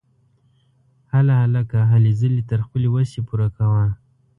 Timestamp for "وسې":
2.95-3.19